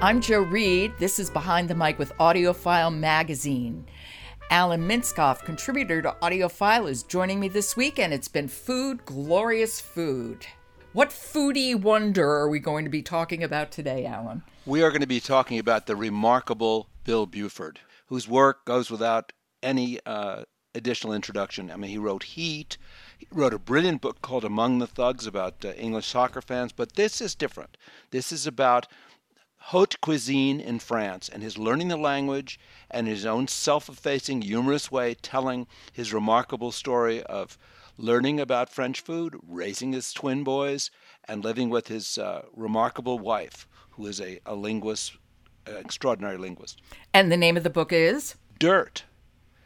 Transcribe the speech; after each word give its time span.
I'm 0.00 0.20
Jo 0.20 0.42
Reed. 0.42 0.92
This 1.00 1.18
is 1.18 1.28
Behind 1.28 1.68
the 1.68 1.74
Mic 1.74 1.98
with 1.98 2.16
AudioFile 2.18 2.96
Magazine. 2.96 3.84
Alan 4.48 4.86
Minskoff, 4.86 5.44
contributor 5.44 6.00
to 6.02 6.14
AudioFile, 6.22 6.88
is 6.88 7.02
joining 7.02 7.40
me 7.40 7.48
this 7.48 7.76
week, 7.76 7.98
and 7.98 8.14
it's 8.14 8.28
been 8.28 8.46
food, 8.46 9.04
glorious 9.04 9.80
food. 9.80 10.46
What 10.92 11.10
foodie 11.10 11.74
wonder 11.74 12.30
are 12.30 12.48
we 12.48 12.60
going 12.60 12.84
to 12.84 12.90
be 12.92 13.02
talking 13.02 13.42
about 13.42 13.72
today, 13.72 14.06
Alan? 14.06 14.44
We 14.66 14.84
are 14.84 14.90
going 14.90 15.00
to 15.00 15.08
be 15.08 15.18
talking 15.18 15.58
about 15.58 15.86
the 15.86 15.96
remarkable 15.96 16.88
Bill 17.02 17.26
Buford, 17.26 17.80
whose 18.06 18.28
work 18.28 18.64
goes 18.64 18.92
without 18.92 19.32
any 19.64 19.98
uh, 20.06 20.44
additional 20.76 21.12
introduction. 21.12 21.72
I 21.72 21.76
mean, 21.76 21.90
he 21.90 21.98
wrote 21.98 22.22
Heat. 22.22 22.78
He 23.18 23.26
wrote 23.32 23.52
a 23.52 23.58
brilliant 23.58 24.00
book 24.00 24.22
called 24.22 24.44
Among 24.44 24.78
the 24.78 24.86
Thugs 24.86 25.26
about 25.26 25.64
uh, 25.64 25.72
English 25.72 26.06
soccer 26.06 26.40
fans, 26.40 26.70
but 26.70 26.94
this 26.94 27.20
is 27.20 27.34
different. 27.34 27.76
This 28.12 28.30
is 28.30 28.46
about 28.46 28.86
haute 29.58 30.00
cuisine 30.00 30.60
in 30.60 30.78
France 30.78 31.28
and 31.28 31.42
his 31.42 31.58
learning 31.58 31.88
the 31.88 31.96
language 31.96 32.58
and 32.90 33.06
his 33.06 33.26
own 33.26 33.48
self 33.48 33.88
effacing, 33.88 34.42
humorous 34.42 34.90
way 34.90 35.14
telling 35.14 35.66
his 35.92 36.12
remarkable 36.12 36.72
story 36.72 37.22
of 37.24 37.58
learning 37.98 38.40
about 38.40 38.70
French 38.70 39.00
food, 39.00 39.36
raising 39.46 39.92
his 39.92 40.12
twin 40.12 40.44
boys, 40.44 40.90
and 41.26 41.44
living 41.44 41.68
with 41.68 41.88
his 41.88 42.16
uh, 42.16 42.42
remarkable 42.54 43.18
wife, 43.18 43.66
who 43.90 44.06
is 44.06 44.20
a, 44.20 44.40
a 44.46 44.54
linguist, 44.54 45.16
an 45.66 45.76
extraordinary 45.76 46.38
linguist. 46.38 46.80
And 47.12 47.30
the 47.30 47.36
name 47.36 47.56
of 47.56 47.64
the 47.64 47.70
book 47.70 47.92
is? 47.92 48.36
Dirt. 48.58 49.04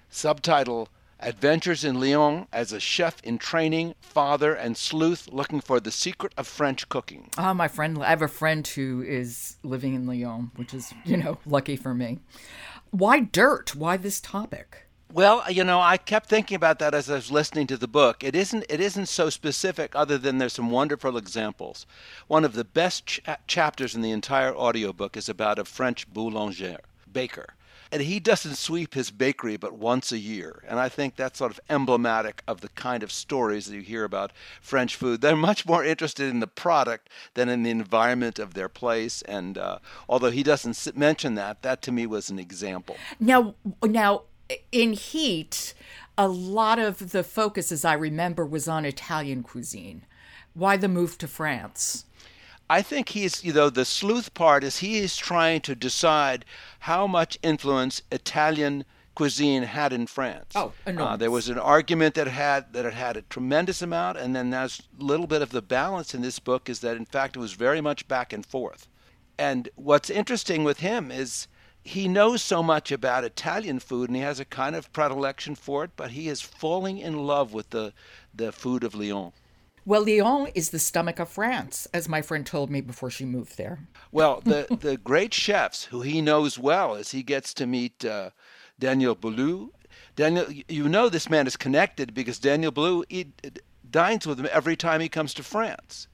Subtitle 0.08 0.88
Adventures 1.22 1.84
in 1.84 2.00
Lyon 2.00 2.48
as 2.52 2.72
a 2.72 2.80
chef 2.80 3.22
in 3.22 3.38
training, 3.38 3.94
father, 4.00 4.54
and 4.54 4.76
sleuth 4.76 5.28
looking 5.30 5.60
for 5.60 5.78
the 5.78 5.92
secret 5.92 6.32
of 6.36 6.48
French 6.48 6.88
cooking. 6.88 7.30
Oh, 7.38 7.54
my 7.54 7.68
friend, 7.68 8.02
I 8.02 8.08
have 8.08 8.22
a 8.22 8.28
friend 8.28 8.66
who 8.66 9.02
is 9.02 9.56
living 9.62 9.94
in 9.94 10.04
Lyon, 10.04 10.50
which 10.56 10.74
is, 10.74 10.92
you 11.04 11.16
know, 11.16 11.38
lucky 11.46 11.76
for 11.76 11.94
me. 11.94 12.18
Why 12.90 13.20
dirt? 13.20 13.76
Why 13.76 13.96
this 13.96 14.20
topic? 14.20 14.88
Well, 15.12 15.44
you 15.48 15.62
know, 15.62 15.80
I 15.80 15.96
kept 15.96 16.28
thinking 16.28 16.56
about 16.56 16.80
that 16.80 16.94
as 16.94 17.08
I 17.08 17.14
was 17.14 17.30
listening 17.30 17.68
to 17.68 17.76
the 17.76 17.86
book. 17.86 18.24
It 18.24 18.34
isn't 18.34 18.64
it 18.68 18.80
isn't 18.80 19.06
so 19.06 19.30
specific 19.30 19.94
other 19.94 20.18
than 20.18 20.38
there's 20.38 20.54
some 20.54 20.70
wonderful 20.70 21.16
examples. 21.16 21.86
One 22.28 22.44
of 22.44 22.54
the 22.54 22.64
best 22.64 23.06
ch- 23.06 23.20
chapters 23.46 23.94
in 23.94 24.00
the 24.00 24.10
entire 24.10 24.56
audiobook 24.56 25.16
is 25.16 25.28
about 25.28 25.58
a 25.58 25.66
French 25.66 26.10
boulanger, 26.12 26.78
baker 27.12 27.54
and 27.92 28.00
he 28.00 28.18
doesn't 28.18 28.56
sweep 28.56 28.94
his 28.94 29.10
bakery 29.10 29.58
but 29.58 29.74
once 29.74 30.10
a 30.10 30.18
year. 30.18 30.64
And 30.66 30.80
I 30.80 30.88
think 30.88 31.14
that's 31.14 31.38
sort 31.38 31.52
of 31.52 31.60
emblematic 31.68 32.42
of 32.48 32.62
the 32.62 32.70
kind 32.70 33.02
of 33.02 33.12
stories 33.12 33.66
that 33.66 33.76
you 33.76 33.82
hear 33.82 34.04
about 34.04 34.32
French 34.62 34.96
food. 34.96 35.20
They're 35.20 35.36
much 35.36 35.66
more 35.66 35.84
interested 35.84 36.30
in 36.30 36.40
the 36.40 36.46
product 36.46 37.10
than 37.34 37.50
in 37.50 37.62
the 37.62 37.70
environment 37.70 38.38
of 38.38 38.54
their 38.54 38.70
place. 38.70 39.20
And 39.22 39.58
uh, 39.58 39.78
although 40.08 40.30
he 40.30 40.42
doesn't 40.42 40.96
mention 40.96 41.34
that, 41.34 41.60
that 41.62 41.82
to 41.82 41.92
me 41.92 42.06
was 42.06 42.30
an 42.30 42.38
example. 42.38 42.96
Now, 43.20 43.54
now 43.84 44.22
in 44.72 44.94
Heat, 44.94 45.74
a 46.16 46.28
lot 46.28 46.78
of 46.78 47.10
the 47.10 47.22
focus, 47.22 47.70
as 47.70 47.84
I 47.84 47.92
remember, 47.92 48.46
was 48.46 48.68
on 48.68 48.86
Italian 48.86 49.42
cuisine. 49.42 50.06
Why 50.54 50.78
the 50.78 50.88
move 50.88 51.18
to 51.18 51.28
France? 51.28 52.06
I 52.70 52.82
think 52.82 53.10
he's, 53.10 53.44
you 53.44 53.52
know, 53.52 53.70
the 53.70 53.84
sleuth 53.84 54.34
part 54.34 54.64
is 54.64 54.78
he 54.78 54.98
is 54.98 55.16
trying 55.16 55.60
to 55.62 55.74
decide 55.74 56.44
how 56.80 57.06
much 57.06 57.38
influence 57.42 58.02
Italian 58.10 58.84
cuisine 59.14 59.64
had 59.64 59.92
in 59.92 60.06
France. 60.06 60.52
Oh, 60.54 60.72
enormous. 60.86 61.12
Uh, 61.12 61.16
there 61.16 61.30
was 61.30 61.48
an 61.48 61.58
argument 61.58 62.14
that 62.14 62.28
had 62.28 62.72
that 62.72 62.86
it 62.86 62.94
had 62.94 63.16
a 63.16 63.22
tremendous 63.22 63.82
amount, 63.82 64.18
and 64.18 64.34
then 64.34 64.50
there's 64.50 64.82
a 64.98 65.04
little 65.04 65.26
bit 65.26 65.42
of 65.42 65.50
the 65.50 65.62
balance 65.62 66.14
in 66.14 66.22
this 66.22 66.38
book 66.38 66.68
is 66.68 66.80
that 66.80 66.96
in 66.96 67.04
fact 67.04 67.36
it 67.36 67.40
was 67.40 67.52
very 67.52 67.80
much 67.80 68.08
back 68.08 68.32
and 68.32 68.46
forth. 68.46 68.88
And 69.38 69.68
what's 69.74 70.10
interesting 70.10 70.64
with 70.64 70.80
him 70.80 71.10
is 71.10 71.48
he 71.84 72.06
knows 72.06 72.42
so 72.42 72.62
much 72.62 72.92
about 72.92 73.24
Italian 73.24 73.80
food 73.80 74.08
and 74.08 74.16
he 74.16 74.22
has 74.22 74.38
a 74.38 74.44
kind 74.44 74.76
of 74.76 74.92
predilection 74.92 75.54
for 75.54 75.84
it, 75.84 75.90
but 75.96 76.12
he 76.12 76.28
is 76.28 76.40
falling 76.40 76.98
in 76.98 77.26
love 77.26 77.52
with 77.52 77.70
the 77.70 77.92
the 78.34 78.52
food 78.52 78.84
of 78.84 78.94
Lyon. 78.94 79.32
Well, 79.84 80.04
Lyon 80.04 80.48
is 80.54 80.70
the 80.70 80.78
stomach 80.78 81.18
of 81.18 81.28
France, 81.28 81.88
as 81.92 82.08
my 82.08 82.22
friend 82.22 82.46
told 82.46 82.70
me 82.70 82.80
before 82.80 83.10
she 83.10 83.24
moved 83.24 83.56
there. 83.56 83.80
Well, 84.12 84.40
the, 84.44 84.66
the 84.80 84.96
great 84.96 85.34
chefs 85.34 85.84
who 85.84 86.02
he 86.02 86.20
knows 86.20 86.58
well 86.58 86.94
as 86.94 87.10
he 87.10 87.22
gets 87.22 87.52
to 87.54 87.66
meet 87.66 88.04
uh, 88.04 88.30
Daniel 88.78 89.16
Boulud. 89.16 89.70
Daniel, 90.14 90.46
you 90.68 90.88
know 90.88 91.08
this 91.08 91.28
man 91.28 91.46
is 91.46 91.56
connected 91.56 92.14
because 92.14 92.38
Daniel 92.38 92.70
Boulud 92.70 93.04
he, 93.08 93.26
dines 93.90 94.26
with 94.26 94.38
him 94.38 94.48
every 94.52 94.76
time 94.76 95.00
he 95.00 95.08
comes 95.08 95.34
to 95.34 95.42
France. 95.42 96.06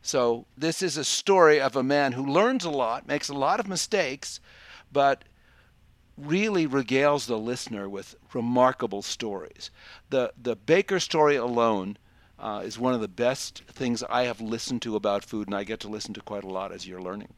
So 0.00 0.46
this 0.56 0.82
is 0.82 0.96
a 0.96 1.04
story 1.04 1.60
of 1.60 1.76
a 1.76 1.82
man 1.82 2.12
who 2.12 2.24
learns 2.24 2.64
a 2.64 2.70
lot, 2.70 3.06
makes 3.08 3.28
a 3.28 3.34
lot 3.34 3.60
of 3.60 3.68
mistakes, 3.68 4.40
but 4.92 5.24
really 6.16 6.66
regales 6.66 7.26
the 7.26 7.38
listener 7.38 7.88
with 7.88 8.14
remarkable 8.32 9.02
stories. 9.02 9.70
The 10.08 10.32
the 10.40 10.56
Baker 10.56 11.00
story 11.00 11.36
alone 11.36 11.98
uh, 12.38 12.62
is 12.64 12.78
one 12.78 12.94
of 12.94 13.00
the 13.00 13.08
best 13.08 13.62
things 13.64 14.02
I 14.02 14.24
have 14.24 14.40
listened 14.40 14.82
to 14.82 14.96
about 14.96 15.24
food, 15.24 15.48
and 15.48 15.54
I 15.54 15.64
get 15.64 15.80
to 15.80 15.88
listen 15.88 16.14
to 16.14 16.20
quite 16.20 16.44
a 16.44 16.48
lot 16.48 16.72
as 16.72 16.86
you're 16.86 17.00
learning. 17.00 17.32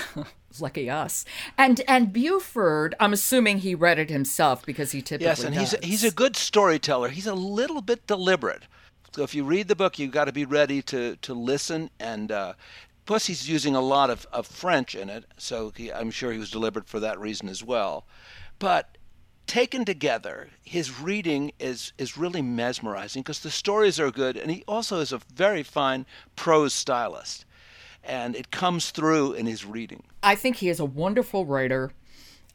Lucky 0.60 0.90
us. 0.90 1.24
And 1.56 1.80
and 1.86 2.12
Buford, 2.12 2.94
I'm 2.98 3.12
assuming 3.12 3.58
he 3.58 3.74
read 3.74 3.98
it 3.98 4.10
himself 4.10 4.66
because 4.66 4.92
he 4.92 5.00
typically 5.00 5.26
yes, 5.26 5.44
and 5.44 5.54
does. 5.54 5.70
he's 5.70 5.80
a, 5.80 5.86
he's 5.86 6.04
a 6.04 6.10
good 6.10 6.36
storyteller. 6.36 7.08
He's 7.08 7.26
a 7.26 7.34
little 7.34 7.82
bit 7.82 8.06
deliberate. 8.06 8.64
So 9.14 9.22
if 9.22 9.34
you 9.34 9.44
read 9.44 9.68
the 9.68 9.76
book, 9.76 9.98
you've 9.98 10.10
got 10.10 10.24
to 10.24 10.32
be 10.32 10.44
ready 10.44 10.82
to 10.82 11.16
to 11.16 11.34
listen 11.34 11.90
and. 12.00 12.32
Uh, 12.32 12.54
Plus, 13.04 13.26
he's 13.26 13.48
using 13.48 13.74
a 13.74 13.80
lot 13.80 14.10
of, 14.10 14.26
of 14.32 14.46
French 14.46 14.94
in 14.94 15.10
it, 15.10 15.24
so 15.36 15.72
he, 15.76 15.92
I'm 15.92 16.12
sure 16.12 16.30
he 16.30 16.38
was 16.38 16.50
deliberate 16.50 16.88
for 16.88 17.00
that 17.00 17.18
reason 17.18 17.48
as 17.48 17.62
well. 17.62 18.06
But 18.60 18.96
taken 19.46 19.84
together, 19.84 20.48
his 20.64 21.00
reading 21.00 21.52
is 21.58 21.92
is 21.98 22.16
really 22.16 22.42
mesmerizing 22.42 23.22
because 23.22 23.40
the 23.40 23.50
stories 23.50 24.00
are 24.00 24.10
good, 24.10 24.36
and 24.36 24.50
he 24.50 24.64
also 24.66 25.00
is 25.00 25.12
a 25.12 25.20
very 25.34 25.62
fine 25.62 26.06
prose 26.36 26.72
stylist, 26.72 27.44
and 28.02 28.34
it 28.36 28.50
comes 28.50 28.90
through 28.90 29.32
in 29.32 29.46
his 29.46 29.64
reading. 29.64 30.02
I 30.22 30.34
think 30.34 30.56
he 30.56 30.68
is 30.68 30.80
a 30.80 30.84
wonderful 30.84 31.44
writer, 31.44 31.92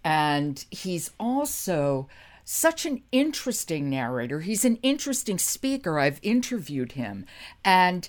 and 0.04 0.64
he's 0.70 1.12
also 1.20 2.08
such 2.44 2.86
an 2.86 3.04
interesting 3.12 3.90
narrator. 3.90 4.40
He's 4.40 4.64
an 4.64 4.78
interesting 4.82 5.38
speaker. 5.38 6.00
I've 6.00 6.20
interviewed 6.24 6.94
him, 6.94 7.26
and 7.64 8.08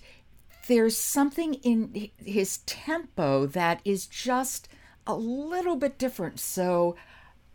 there's 0.68 0.96
something 0.96 1.54
in 1.54 2.10
his 2.24 2.58
tempo 2.58 3.46
that 3.46 3.80
is 3.84 4.06
just 4.06 4.68
a 5.06 5.14
little 5.14 5.76
bit 5.76 5.98
different. 5.98 6.38
So 6.38 6.94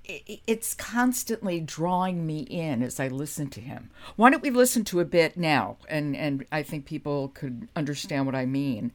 it's 0.06 0.74
constantly 0.74 1.59
drawing 1.59 2.25
me 2.25 2.41
in 2.41 2.84
as 2.84 3.00
I 3.00 3.08
listen 3.08 3.50
to 3.52 3.62
him. 3.62 3.90
Why 4.16 4.30
don't 4.30 4.44
we 4.44 4.50
listen 4.50 4.84
to 4.86 5.00
a 5.00 5.06
bit 5.06 5.38
now? 5.38 5.78
And 5.88 6.16
and 6.16 6.46
I 6.52 6.64
think 6.64 6.86
people 6.86 7.30
could 7.30 7.68
understand 7.75 8.25
what 8.25 8.36
I 8.36 8.46
mean. 8.46 8.92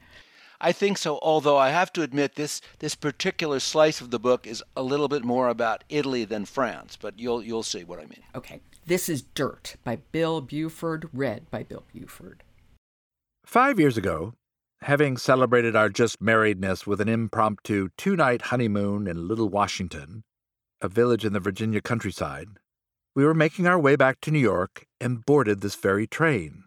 I 0.61 0.71
think 0.71 0.97
so. 0.97 1.19
Although 1.21 1.57
I 1.57 1.69
have 1.69 1.93
to 1.93 2.01
admit 2.01 2.35
this 2.35 2.61
this 2.79 2.95
particular 2.95 3.59
slice 3.59 4.01
of 4.01 4.11
the 4.11 4.19
book 4.19 4.45
is 4.45 4.63
a 4.75 4.83
little 4.83 5.07
bit 5.07 5.23
more 5.23 5.47
about 5.47 5.83
Italy 5.89 6.25
than 6.25 6.45
France, 6.45 6.97
but 6.99 7.17
you'll 7.17 7.43
you'll 7.43 7.63
see 7.63 7.83
what 7.83 7.99
I 7.99 8.03
mean. 8.03 8.23
Okay. 8.35 8.61
This 8.85 9.07
is 9.07 9.21
Dirt 9.21 9.75
by 9.83 9.97
Bill 10.11 10.41
Buford, 10.41 11.09
read 11.13 11.49
by 11.51 11.63
Bill 11.63 11.83
Buford. 11.93 12.43
Five 13.45 13.79
years 13.79 13.97
ago, 13.97 14.33
having 14.81 15.17
celebrated 15.17 15.75
our 15.75 15.89
just 15.89 16.21
marriedness 16.21 16.87
with 16.87 16.99
an 16.99 17.09
impromptu 17.09 17.89
two 17.97 18.15
night 18.15 18.43
honeymoon 18.43 19.07
in 19.07 19.27
Little 19.27 19.49
Washington, 19.49 20.23
a 20.81 20.87
village 20.87 21.25
in 21.25 21.33
the 21.33 21.39
Virginia 21.39 21.81
countryside, 21.81 22.47
we 23.15 23.25
were 23.25 23.33
making 23.33 23.67
our 23.67 23.79
way 23.79 23.95
back 23.95 24.21
to 24.21 24.31
New 24.31 24.39
York 24.39 24.85
and 25.01 25.25
boarded 25.25 25.61
this 25.61 25.75
very 25.75 26.07
train. 26.07 26.63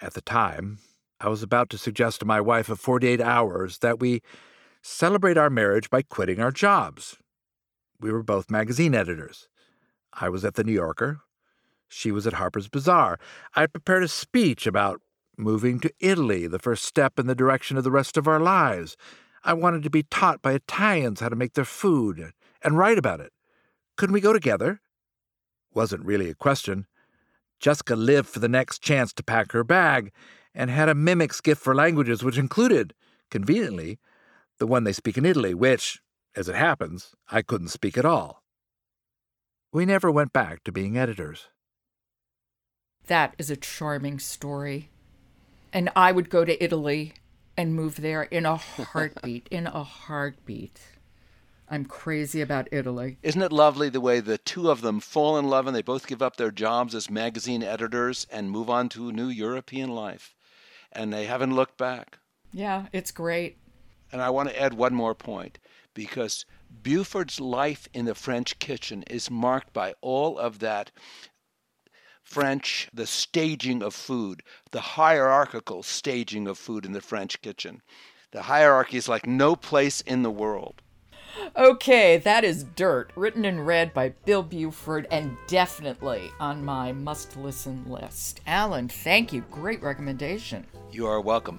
At 0.00 0.14
the 0.14 0.20
time, 0.20 0.78
I 1.20 1.28
was 1.28 1.42
about 1.42 1.70
to 1.70 1.78
suggest 1.78 2.20
to 2.20 2.26
my 2.26 2.40
wife 2.40 2.68
of 2.68 2.80
48 2.80 3.20
hours 3.20 3.78
that 3.78 4.00
we 4.00 4.22
celebrate 4.82 5.38
our 5.38 5.50
marriage 5.50 5.88
by 5.88 6.02
quitting 6.02 6.40
our 6.40 6.50
jobs. 6.50 7.16
We 8.00 8.10
were 8.10 8.24
both 8.24 8.50
magazine 8.50 8.94
editors. 8.94 9.48
I 10.12 10.28
was 10.28 10.44
at 10.44 10.54
The 10.54 10.64
New 10.64 10.72
Yorker. 10.72 11.20
She 11.88 12.10
was 12.10 12.26
at 12.26 12.32
Harper's 12.34 12.68
Bazaar. 12.68 13.20
I 13.54 13.60
had 13.60 13.72
prepared 13.72 14.02
a 14.02 14.08
speech 14.08 14.66
about 14.66 15.00
moving 15.38 15.78
to 15.80 15.92
Italy, 16.00 16.46
the 16.48 16.58
first 16.58 16.84
step 16.84 17.18
in 17.18 17.26
the 17.26 17.34
direction 17.34 17.76
of 17.76 17.84
the 17.84 17.90
rest 17.90 18.16
of 18.16 18.26
our 18.26 18.40
lives. 18.40 18.96
I 19.44 19.52
wanted 19.54 19.82
to 19.84 19.90
be 19.90 20.02
taught 20.02 20.42
by 20.42 20.52
Italians 20.52 21.20
how 21.20 21.28
to 21.28 21.36
make 21.36 21.54
their 21.54 21.64
food 21.64 22.32
and 22.64 22.78
write 22.78 22.98
about 22.98 23.20
it. 23.20 23.32
Couldn't 23.96 24.14
we 24.14 24.20
go 24.20 24.32
together? 24.32 24.80
Wasn't 25.74 26.04
really 26.04 26.28
a 26.30 26.34
question. 26.34 26.86
Jessica 27.60 27.94
lived 27.94 28.28
for 28.28 28.40
the 28.40 28.48
next 28.48 28.82
chance 28.82 29.12
to 29.14 29.22
pack 29.22 29.52
her 29.52 29.64
bag 29.64 30.12
and 30.54 30.70
had 30.70 30.88
a 30.88 30.94
mimic's 30.94 31.40
gift 31.40 31.62
for 31.62 31.74
languages, 31.74 32.22
which 32.22 32.36
included, 32.38 32.94
conveniently, 33.30 33.98
the 34.58 34.66
one 34.66 34.84
they 34.84 34.92
speak 34.92 35.16
in 35.16 35.24
Italy, 35.24 35.54
which, 35.54 36.00
as 36.36 36.48
it 36.48 36.54
happens, 36.54 37.14
I 37.30 37.42
couldn't 37.42 37.68
speak 37.68 37.96
at 37.96 38.04
all. 38.04 38.42
We 39.72 39.86
never 39.86 40.10
went 40.10 40.32
back 40.32 40.64
to 40.64 40.72
being 40.72 40.98
editors. 40.98 41.48
That 43.06 43.34
is 43.38 43.50
a 43.50 43.56
charming 43.56 44.18
story. 44.18 44.90
And 45.72 45.90
I 45.96 46.12
would 46.12 46.28
go 46.28 46.44
to 46.44 46.62
Italy 46.62 47.14
and 47.56 47.74
move 47.74 47.96
there 47.96 48.24
in 48.24 48.44
a 48.44 48.56
heartbeat. 48.92 49.48
in 49.50 49.66
a 49.66 49.82
heartbeat. 49.82 50.80
I'm 51.68 51.84
crazy 51.84 52.40
about 52.40 52.68
Italy. 52.70 53.18
Isn't 53.22 53.42
it 53.42 53.52
lovely 53.52 53.88
the 53.88 54.00
way 54.00 54.20
the 54.20 54.38
two 54.38 54.70
of 54.70 54.82
them 54.82 55.00
fall 55.00 55.38
in 55.38 55.48
love 55.48 55.66
and 55.66 55.74
they 55.74 55.82
both 55.82 56.06
give 56.06 56.20
up 56.20 56.36
their 56.36 56.50
jobs 56.50 56.94
as 56.94 57.08
magazine 57.08 57.62
editors 57.62 58.26
and 58.30 58.50
move 58.50 58.68
on 58.68 58.88
to 58.90 59.08
a 59.08 59.12
new 59.12 59.28
European 59.28 59.90
life? 59.90 60.34
And 60.92 61.12
they 61.12 61.24
haven't 61.24 61.54
looked 61.54 61.78
back. 61.78 62.18
Yeah, 62.52 62.86
it's 62.92 63.10
great. 63.10 63.56
And 64.12 64.20
I 64.20 64.28
want 64.28 64.50
to 64.50 64.60
add 64.60 64.74
one 64.74 64.94
more 64.94 65.14
point 65.14 65.58
because 65.94 66.44
Buford's 66.82 67.40
life 67.40 67.88
in 67.94 68.04
the 68.04 68.14
French 68.14 68.58
kitchen 68.58 69.02
is 69.04 69.30
marked 69.30 69.72
by 69.72 69.94
all 70.00 70.38
of 70.38 70.58
that 70.58 70.90
French, 72.22 72.88
the 72.92 73.06
staging 73.06 73.82
of 73.82 73.94
food, 73.94 74.42
the 74.70 74.80
hierarchical 74.80 75.82
staging 75.82 76.46
of 76.46 76.58
food 76.58 76.84
in 76.84 76.92
the 76.92 77.00
French 77.00 77.40
kitchen. 77.42 77.82
The 78.30 78.42
hierarchy 78.42 78.96
is 78.96 79.08
like 79.08 79.26
no 79.26 79.56
place 79.56 80.00
in 80.00 80.22
the 80.22 80.30
world. 80.30 80.82
Okay, 81.56 82.18
that 82.18 82.44
is 82.44 82.64
Dirt, 82.64 83.10
written 83.16 83.44
and 83.44 83.66
read 83.66 83.94
by 83.94 84.10
Bill 84.24 84.42
Buford, 84.42 85.06
and 85.10 85.36
definitely 85.46 86.30
on 86.38 86.64
my 86.64 86.92
must 86.92 87.36
listen 87.36 87.84
list. 87.88 88.40
Alan, 88.46 88.88
thank 88.88 89.32
you. 89.32 89.42
Great 89.50 89.82
recommendation. 89.82 90.66
You 90.90 91.06
are 91.06 91.20
welcome. 91.20 91.58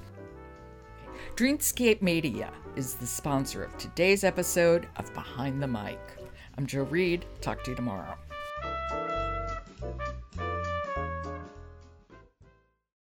Dreamscape 1.35 2.01
Media 2.01 2.51
is 2.75 2.95
the 2.95 3.07
sponsor 3.07 3.63
of 3.63 3.75
today's 3.77 4.23
episode 4.23 4.87
of 4.97 5.13
Behind 5.13 5.61
the 5.61 5.67
Mic. 5.67 5.99
I'm 6.57 6.67
Jo 6.67 6.83
Reed. 6.83 7.25
Talk 7.41 7.63
to 7.63 7.71
you 7.71 7.75
tomorrow. 7.75 8.15